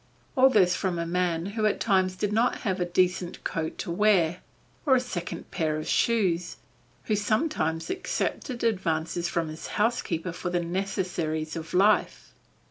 [F] 0.31 0.31
All 0.37 0.49
this 0.49 0.75
from 0.75 0.97
a 0.97 1.05
man 1.05 1.45
who 1.45 1.67
at 1.67 1.79
times 1.79 2.15
did 2.15 2.33
not 2.33 2.61
have 2.61 2.79
a 2.79 2.85
decent 2.85 3.43
coat 3.43 3.77
to 3.77 3.91
wear, 3.91 4.39
or 4.83 4.95
a 4.95 4.99
second 4.99 5.51
pair 5.51 5.77
of 5.77 5.87
shoes; 5.87 6.57
who 7.03 7.15
sometimes 7.15 7.87
accepted 7.91 8.63
advances 8.63 9.29
from 9.29 9.47
his 9.49 9.67
housekeeper 9.77 10.31
for 10.31 10.49
the 10.49 10.59
necessaries 10.59 11.55
of 11.55 11.75
life. 11.75 12.33